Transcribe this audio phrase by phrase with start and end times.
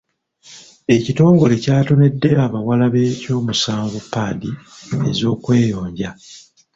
[0.95, 4.51] Ekitongole kyatonedde abawala be ky'omusanvu paadi
[5.09, 6.09] ez'okweyonja.